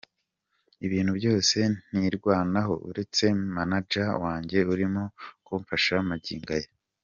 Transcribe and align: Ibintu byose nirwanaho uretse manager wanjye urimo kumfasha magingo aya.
Ibintu 0.85 1.11
byose 1.19 1.57
nirwanaho 1.97 2.73
uretse 2.89 3.25
manager 3.55 4.07
wanjye 4.23 4.57
urimo 4.73 5.03
kumfasha 5.45 5.95
magingo 6.09 6.49
aya. 6.57 6.69